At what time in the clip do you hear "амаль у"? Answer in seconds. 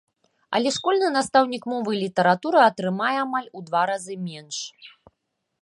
3.27-3.67